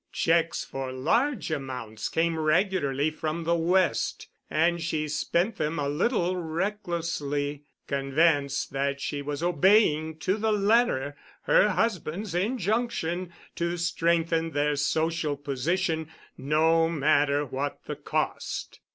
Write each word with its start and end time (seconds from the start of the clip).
Checks 0.11 0.65
for 0.65 0.91
large 0.91 1.51
amounts 1.51 2.09
came 2.09 2.39
regularly 2.39 3.11
from 3.11 3.43
the 3.43 3.53
West, 3.53 4.29
and 4.49 4.81
she 4.81 5.07
spent 5.07 5.57
them 5.57 5.77
a 5.77 5.87
little 5.87 6.35
recklessly, 6.37 7.65
convinced 7.85 8.71
that 8.73 8.99
she 8.99 9.21
was 9.21 9.43
obeying 9.43 10.17
to 10.17 10.37
the 10.37 10.51
letter 10.51 11.15
her 11.43 11.69
husband's 11.69 12.33
injunction 12.33 13.31
to 13.55 13.77
strengthen 13.77 14.53
their 14.53 14.75
social 14.75 15.37
position, 15.37 16.09
no 16.35 16.89
matter 16.89 17.45
what 17.45 17.83
the 17.85 17.95
cost. 17.95 18.79